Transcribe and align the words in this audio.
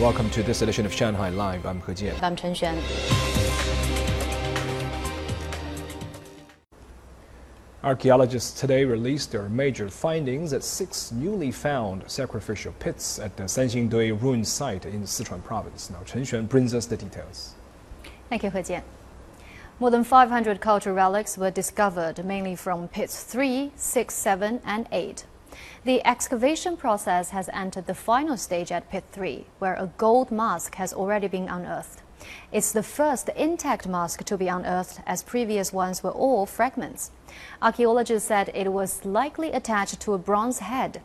Welcome 0.00 0.28
to 0.32 0.42
this 0.42 0.60
edition 0.60 0.84
of 0.84 0.92
Shanghai 0.92 1.30
Live. 1.30 1.64
I'm 1.64 1.80
He 1.80 1.92
Jian. 1.92 2.22
I'm 2.22 2.36
Chen 2.36 2.52
Xuan. 2.52 2.78
Archaeologists 7.82 8.60
today 8.60 8.84
released 8.84 9.32
their 9.32 9.48
major 9.48 9.88
findings 9.88 10.52
at 10.52 10.62
six 10.62 11.12
newly 11.12 11.50
found 11.50 12.02
sacrificial 12.10 12.74
pits 12.78 13.18
at 13.18 13.38
the 13.38 13.44
Sanxingdui 13.44 14.20
ruin 14.20 14.44
site 14.44 14.84
in 14.84 15.04
Sichuan 15.04 15.42
province. 15.42 15.88
Now, 15.88 16.02
Chen 16.04 16.24
Xuan 16.24 16.46
brings 16.46 16.74
us 16.74 16.84
the 16.84 16.98
details. 16.98 17.54
Thank 18.28 18.42
you, 18.42 18.50
He 18.50 18.58
Jian. 18.58 18.82
More 19.80 19.90
than 19.90 20.04
500 20.04 20.60
cultural 20.60 20.94
relics 20.94 21.38
were 21.38 21.50
discovered, 21.50 22.22
mainly 22.22 22.54
from 22.54 22.88
pits 22.88 23.22
3, 23.22 23.72
6, 23.74 24.14
7, 24.14 24.60
and 24.62 24.88
8. 24.92 25.24
The 25.86 26.04
excavation 26.04 26.76
process 26.76 27.30
has 27.30 27.48
entered 27.52 27.86
the 27.86 27.94
final 27.94 28.36
stage 28.36 28.72
at 28.72 28.90
Pit 28.90 29.04
3, 29.12 29.46
where 29.60 29.74
a 29.74 29.92
gold 29.98 30.32
mask 30.32 30.74
has 30.74 30.92
already 30.92 31.28
been 31.28 31.48
unearthed. 31.48 32.02
It's 32.50 32.72
the 32.72 32.82
first 32.82 33.28
intact 33.36 33.86
mask 33.86 34.24
to 34.24 34.36
be 34.36 34.48
unearthed, 34.48 35.00
as 35.06 35.22
previous 35.22 35.72
ones 35.72 36.02
were 36.02 36.10
all 36.10 36.44
fragments. 36.44 37.12
Archaeologists 37.62 38.26
said 38.26 38.50
it 38.52 38.72
was 38.72 39.04
likely 39.04 39.52
attached 39.52 40.00
to 40.00 40.14
a 40.14 40.18
bronze 40.18 40.58
head. 40.58 41.02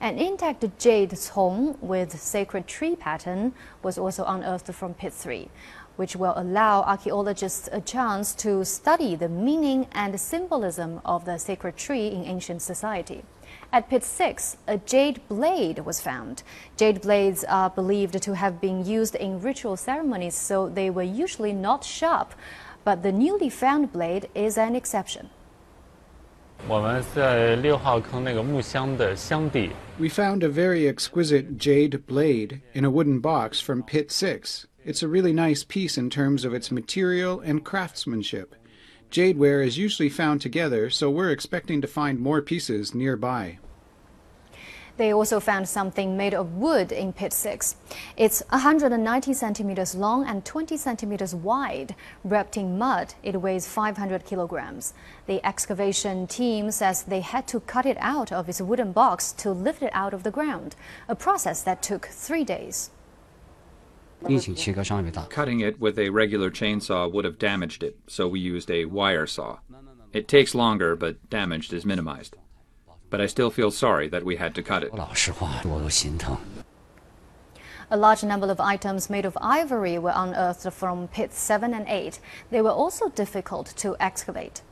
An 0.00 0.18
intact 0.18 0.64
jade 0.78 1.18
cong 1.32 1.76
with 1.80 2.20
sacred 2.20 2.68
tree 2.68 2.94
pattern 2.94 3.54
was 3.82 3.98
also 3.98 4.24
unearthed 4.24 4.72
from 4.72 4.94
Pit 4.94 5.14
3, 5.14 5.48
which 5.96 6.14
will 6.14 6.34
allow 6.36 6.82
archaeologists 6.82 7.68
a 7.72 7.80
chance 7.80 8.36
to 8.36 8.64
study 8.64 9.16
the 9.16 9.28
meaning 9.28 9.88
and 9.90 10.20
symbolism 10.20 11.00
of 11.04 11.24
the 11.24 11.38
sacred 11.38 11.76
tree 11.76 12.06
in 12.06 12.24
ancient 12.24 12.62
society. 12.62 13.24
At 13.74 13.88
pit 13.88 14.04
6, 14.04 14.58
a 14.68 14.76
jade 14.76 15.26
blade 15.28 15.78
was 15.78 15.98
found. 15.98 16.42
Jade 16.76 17.00
blades 17.00 17.42
are 17.44 17.70
believed 17.70 18.20
to 18.22 18.34
have 18.34 18.60
been 18.60 18.84
used 18.84 19.14
in 19.14 19.40
ritual 19.40 19.78
ceremonies, 19.78 20.34
so 20.34 20.68
they 20.68 20.90
were 20.90 21.02
usually 21.02 21.54
not 21.54 21.82
sharp. 21.82 22.34
But 22.84 23.02
the 23.02 23.12
newly 23.12 23.48
found 23.48 23.90
blade 23.90 24.28
is 24.34 24.58
an 24.58 24.76
exception. 24.76 25.30
We 29.98 30.10
found 30.10 30.42
a 30.42 30.50
very 30.50 30.86
exquisite 30.86 31.56
jade 31.56 32.06
blade 32.06 32.60
in 32.74 32.84
a 32.84 32.90
wooden 32.90 33.20
box 33.20 33.58
from 33.62 33.82
pit 33.84 34.12
6. 34.12 34.66
It's 34.84 35.02
a 35.02 35.08
really 35.08 35.32
nice 35.32 35.64
piece 35.64 35.96
in 35.96 36.10
terms 36.10 36.44
of 36.44 36.52
its 36.52 36.70
material 36.70 37.40
and 37.40 37.64
craftsmanship. 37.64 38.54
Jadeware 39.12 39.62
is 39.62 39.76
usually 39.76 40.08
found 40.08 40.40
together, 40.40 40.88
so 40.88 41.10
we're 41.10 41.30
expecting 41.30 41.82
to 41.82 41.86
find 41.86 42.18
more 42.18 42.40
pieces 42.40 42.94
nearby. 42.94 43.58
They 44.96 45.12
also 45.12 45.38
found 45.38 45.68
something 45.68 46.16
made 46.16 46.32
of 46.32 46.54
wood 46.54 46.92
in 46.92 47.12
pit 47.12 47.34
6. 47.34 47.76
It's 48.16 48.42
190 48.48 49.34
centimeters 49.34 49.94
long 49.94 50.24
and 50.26 50.46
20 50.46 50.78
centimeters 50.78 51.34
wide. 51.34 51.94
Wrapped 52.24 52.56
in 52.56 52.78
mud, 52.78 53.12
it 53.22 53.42
weighs 53.42 53.68
500 53.68 54.24
kilograms. 54.24 54.94
The 55.26 55.44
excavation 55.44 56.26
team 56.26 56.70
says 56.70 57.02
they 57.02 57.20
had 57.20 57.46
to 57.48 57.60
cut 57.60 57.84
it 57.84 57.98
out 58.00 58.32
of 58.32 58.48
its 58.48 58.62
wooden 58.62 58.92
box 58.92 59.32
to 59.32 59.52
lift 59.52 59.82
it 59.82 59.90
out 59.92 60.14
of 60.14 60.22
the 60.22 60.30
ground, 60.30 60.74
a 61.06 61.14
process 61.14 61.60
that 61.64 61.82
took 61.82 62.06
three 62.06 62.44
days. 62.44 62.88
Cutting 65.28 65.60
it 65.60 65.80
with 65.80 65.98
a 65.98 66.10
regular 66.10 66.50
chainsaw 66.50 67.10
would 67.12 67.24
have 67.24 67.38
damaged 67.38 67.82
it, 67.82 67.98
so 68.06 68.28
we 68.28 68.40
used 68.40 68.70
a 68.70 68.84
wire 68.84 69.26
saw. 69.26 69.58
It 70.12 70.28
takes 70.28 70.54
longer, 70.54 70.94
but 70.96 71.30
damage 71.30 71.72
is 71.72 71.84
minimized. 71.84 72.36
But 73.10 73.20
I 73.20 73.26
still 73.26 73.50
feel 73.50 73.70
sorry 73.70 74.08
that 74.08 74.24
we 74.24 74.36
had 74.36 74.54
to 74.54 74.62
cut 74.62 74.84
it. 74.84 74.92
A 77.90 77.96
large 77.96 78.24
number 78.24 78.50
of 78.50 78.58
items 78.58 79.10
made 79.10 79.26
of 79.26 79.36
ivory 79.40 79.98
were 79.98 80.14
unearthed 80.14 80.72
from 80.72 81.08
pits 81.08 81.38
7 81.38 81.74
and 81.74 81.86
8. 81.86 82.20
They 82.50 82.62
were 82.62 82.70
also 82.70 83.10
difficult 83.10 83.66
to 83.76 83.96
excavate. 84.00 84.62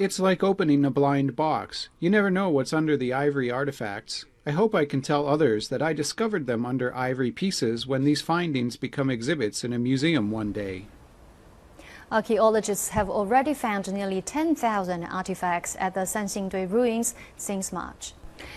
It's 0.00 0.20
like 0.20 0.42
opening 0.42 0.84
a 0.84 0.90
blind 0.90 1.36
box. 1.36 1.88
You 2.00 2.10
never 2.10 2.30
know 2.30 2.50
what's 2.50 2.72
under 2.72 2.96
the 2.96 3.14
ivory 3.14 3.50
artifacts. 3.50 4.26
I 4.46 4.50
hope 4.50 4.74
I 4.74 4.84
can 4.84 5.00
tell 5.00 5.26
others 5.26 5.68
that 5.68 5.80
I 5.80 5.94
discovered 5.94 6.46
them 6.46 6.66
under 6.66 6.94
ivory 6.94 7.30
pieces 7.30 7.86
when 7.86 8.04
these 8.04 8.20
findings 8.20 8.76
become 8.76 9.08
exhibits 9.08 9.64
in 9.64 9.72
a 9.72 9.78
museum 9.78 10.30
one 10.30 10.52
day. 10.52 10.84
Archaeologists 12.12 12.90
have 12.90 13.08
already 13.08 13.54
found 13.54 13.90
nearly 13.90 14.20
10,000 14.20 15.04
artifacts 15.04 15.76
at 15.80 15.94
the 15.94 16.00
Sanxingdui 16.00 16.70
ruins 16.70 17.14
since 17.38 17.72
March. 17.72 18.12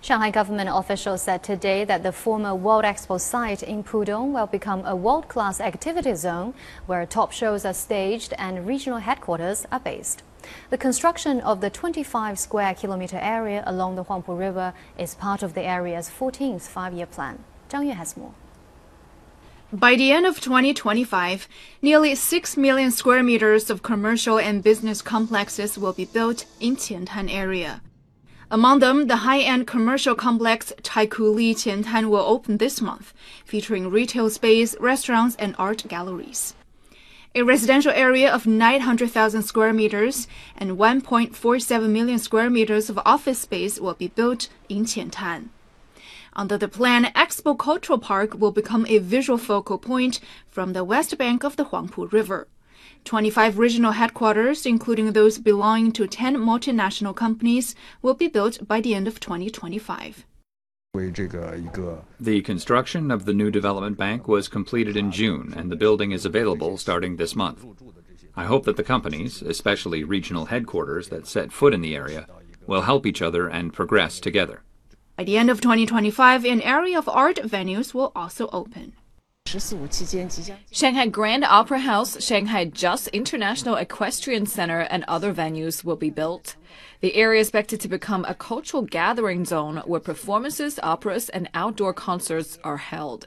Shanghai 0.00 0.32
government 0.32 0.68
officials 0.72 1.22
said 1.22 1.44
today 1.44 1.84
that 1.84 2.02
the 2.02 2.10
former 2.10 2.56
World 2.56 2.84
Expo 2.84 3.20
site 3.20 3.62
in 3.62 3.84
Pudong 3.84 4.32
will 4.32 4.48
become 4.48 4.84
a 4.84 4.96
world-class 4.96 5.60
activity 5.60 6.16
zone 6.16 6.54
where 6.86 7.06
top 7.06 7.30
shows 7.30 7.64
are 7.64 7.72
staged 7.72 8.34
and 8.36 8.66
regional 8.66 8.98
headquarters 8.98 9.64
are 9.70 9.78
based. 9.78 10.24
The 10.70 10.78
construction 10.78 11.40
of 11.40 11.60
the 11.60 11.70
25 11.70 12.38
square 12.38 12.74
kilometer 12.74 13.18
area 13.20 13.62
along 13.66 13.96
the 13.96 14.04
Huangpu 14.04 14.38
River 14.38 14.74
is 14.98 15.14
part 15.14 15.42
of 15.42 15.54
the 15.54 15.62
area's 15.62 16.10
14th 16.10 16.62
five-year 16.62 17.06
plan. 17.06 17.44
Zhang 17.70 17.86
Yue 17.86 17.92
has 17.92 18.16
more. 18.16 18.34
By 19.72 19.96
the 19.96 20.12
end 20.12 20.24
of 20.24 20.40
2025, 20.40 21.46
nearly 21.82 22.14
6 22.14 22.56
million 22.56 22.90
square 22.90 23.22
meters 23.22 23.68
of 23.68 23.82
commercial 23.82 24.38
and 24.38 24.62
business 24.62 25.02
complexes 25.02 25.76
will 25.76 25.92
be 25.92 26.06
built 26.06 26.46
in 26.58 26.76
Qiantan 26.76 27.30
area. 27.30 27.82
Among 28.50 28.78
them, 28.78 29.08
the 29.08 29.16
high-end 29.16 29.66
commercial 29.66 30.14
complex 30.14 30.72
Taikoo 30.82 31.34
Li 31.34 31.54
Qiantan 31.54 32.08
will 32.08 32.24
open 32.24 32.56
this 32.56 32.80
month, 32.80 33.12
featuring 33.44 33.90
retail 33.90 34.30
space, 34.30 34.74
restaurants, 34.80 35.36
and 35.36 35.54
art 35.58 35.84
galleries. 35.86 36.54
A 37.38 37.44
residential 37.44 37.92
area 37.92 38.34
of 38.34 38.48
900,000 38.48 39.44
square 39.44 39.72
meters 39.72 40.26
and 40.56 40.72
1.47 40.72 41.88
million 41.88 42.18
square 42.18 42.50
meters 42.50 42.90
of 42.90 42.98
office 43.06 43.38
space 43.38 43.78
will 43.78 43.94
be 43.94 44.08
built 44.08 44.48
in 44.68 44.84
Qiantan. 44.84 45.50
Under 46.32 46.58
the 46.58 46.66
plan, 46.66 47.04
Expo 47.14 47.56
Cultural 47.56 48.00
Park 48.00 48.34
will 48.40 48.50
become 48.50 48.84
a 48.88 48.98
visual 48.98 49.38
focal 49.38 49.78
point 49.78 50.18
from 50.50 50.72
the 50.72 50.82
west 50.82 51.16
bank 51.16 51.44
of 51.44 51.54
the 51.54 51.66
Huangpu 51.66 52.10
River. 52.10 52.48
25 53.04 53.56
regional 53.56 53.92
headquarters, 53.92 54.66
including 54.66 55.12
those 55.12 55.38
belonging 55.38 55.92
to 55.92 56.08
10 56.08 56.38
multinational 56.38 57.14
companies, 57.14 57.76
will 58.02 58.14
be 58.14 58.26
built 58.26 58.66
by 58.66 58.80
the 58.80 58.96
end 58.96 59.06
of 59.06 59.20
2025. 59.20 60.26
The 60.94 62.42
construction 62.42 63.10
of 63.10 63.24
the 63.24 63.32
new 63.32 63.50
development 63.52 63.96
bank 63.96 64.26
was 64.26 64.48
completed 64.48 64.96
in 64.96 65.12
June, 65.12 65.54
and 65.56 65.70
the 65.70 65.76
building 65.76 66.10
is 66.10 66.24
available 66.24 66.76
starting 66.76 67.16
this 67.16 67.36
month. 67.36 67.64
I 68.34 68.46
hope 68.46 68.64
that 68.64 68.76
the 68.76 68.82
companies, 68.82 69.40
especially 69.40 70.02
regional 70.02 70.46
headquarters 70.46 71.08
that 71.10 71.28
set 71.28 71.52
foot 71.52 71.72
in 71.72 71.82
the 71.82 71.94
area, 71.94 72.26
will 72.66 72.82
help 72.82 73.06
each 73.06 73.22
other 73.22 73.48
and 73.48 73.72
progress 73.72 74.18
together. 74.18 74.62
By 75.16 75.24
the 75.24 75.36
end 75.36 75.50
of 75.50 75.60
2025, 75.60 76.44
an 76.44 76.62
area 76.62 76.98
of 76.98 77.08
art 77.08 77.36
venues 77.36 77.94
will 77.94 78.10
also 78.16 78.48
open. 78.52 78.94
Shanghai 80.70 81.06
Grand 81.06 81.44
Opera 81.44 81.78
House, 81.78 82.22
Shanghai 82.22 82.66
Juss 82.66 83.08
International 83.08 83.76
Equestrian 83.76 84.46
Center, 84.46 84.80
and 84.80 85.04
other 85.08 85.32
venues 85.32 85.84
will 85.84 85.96
be 85.96 86.10
built. 86.10 86.56
The 87.00 87.14
area 87.14 87.40
is 87.40 87.48
expected 87.48 87.80
to 87.80 87.88
become 87.88 88.24
a 88.26 88.34
cultural 88.34 88.82
gathering 88.82 89.44
zone 89.44 89.78
where 89.86 90.00
performances, 90.00 90.78
operas, 90.82 91.28
and 91.30 91.48
outdoor 91.54 91.94
concerts 91.94 92.58
are 92.62 92.76
held. 92.76 93.26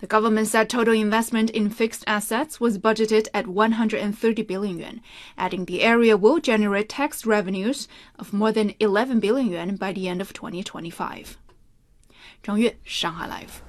The 0.00 0.06
government 0.08 0.48
said 0.48 0.68
total 0.68 0.94
investment 0.94 1.48
in 1.50 1.70
fixed 1.70 2.02
assets 2.08 2.60
was 2.60 2.76
budgeted 2.76 3.28
at 3.32 3.46
130 3.46 4.42
billion 4.42 4.78
yuan, 4.78 5.00
adding 5.38 5.64
the 5.64 5.82
area 5.82 6.16
will 6.16 6.40
generate 6.40 6.88
tax 6.88 7.24
revenues 7.24 7.86
of 8.18 8.32
more 8.32 8.50
than 8.50 8.74
11 8.80 9.20
billion 9.20 9.48
yuan 9.48 9.76
by 9.76 9.92
the 9.92 10.08
end 10.08 10.20
of 10.20 10.32
2025. 10.32 11.38
Zhang 12.42 12.60
Yue, 12.60 12.72
Shanghai 12.82 13.28
Live. 13.28 13.62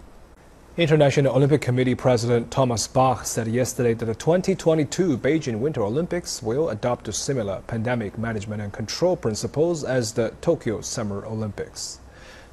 International 0.76 1.36
Olympic 1.36 1.62
Committee 1.62 1.94
President 1.94 2.50
Thomas 2.50 2.88
Bach 2.88 3.28
said 3.28 3.48
yesterday 3.48 3.94
that 3.94 4.06
the 4.06 4.16
2022 4.16 5.20
Beijing 5.20 5.60
Winter 5.60 5.84
Olympics 5.84 6.42
will 6.42 6.70
adopt 6.70 7.14
similar 7.14 7.62
pandemic 7.68 8.18
management 8.18 8.60
and 8.60 8.74
control 8.74 9.16
principles 9.16 9.84
as 9.84 10.14
the 10.14 10.34
Tokyo 10.42 10.82
Summer 10.82 11.24
Olympics. 11.28 12.00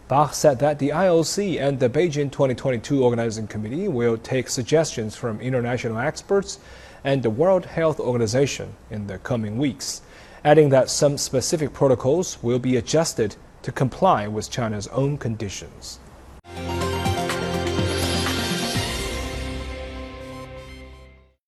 Bach 0.06 0.34
said 0.34 0.58
that 0.58 0.78
the 0.78 0.90
IOC 0.90 1.58
and 1.58 1.80
the 1.80 1.88
Beijing 1.88 2.30
2022 2.30 3.02
Organizing 3.02 3.46
Committee 3.46 3.88
will 3.88 4.18
take 4.18 4.50
suggestions 4.50 5.16
from 5.16 5.40
international 5.40 5.96
experts 5.96 6.58
and 7.02 7.22
the 7.22 7.30
World 7.30 7.64
Health 7.64 7.98
Organization 7.98 8.74
in 8.90 9.06
the 9.06 9.16
coming 9.16 9.56
weeks, 9.56 10.02
adding 10.44 10.68
that 10.68 10.90
some 10.90 11.16
specific 11.16 11.72
protocols 11.72 12.36
will 12.42 12.58
be 12.58 12.76
adjusted 12.76 13.36
to 13.62 13.72
comply 13.72 14.28
with 14.28 14.50
China's 14.50 14.88
own 14.88 15.16
conditions. 15.16 16.00